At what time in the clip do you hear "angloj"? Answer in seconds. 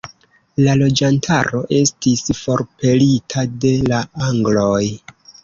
4.31-4.83